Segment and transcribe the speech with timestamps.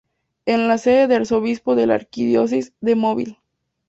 [0.47, 3.37] Es la sede del arzobispo de la Arquidiócesis de Mobile.